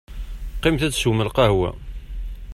Qqimet 0.57 0.81
ad 0.87 0.93
teswem 0.93 1.19
lqahwa. 1.29 1.69